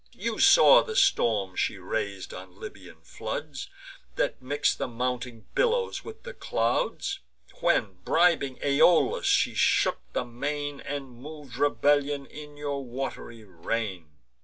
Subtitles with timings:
[0.17, 3.69] You saw the storm she rais'd on Libyan floods,
[4.15, 7.19] That mix'd the mounting billows with the clouds;
[7.59, 14.09] When, bribing Aeolus, she shook the main, And mov'd rebellion in your wat'ry reign.